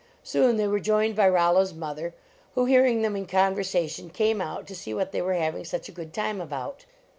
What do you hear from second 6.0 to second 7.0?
time about."